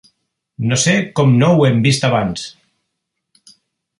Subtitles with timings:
[0.71, 2.47] No sé com no ho hem vist abans!